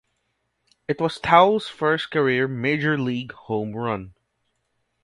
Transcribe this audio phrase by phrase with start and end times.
[0.87, 4.15] It was Towles' first career major league home run.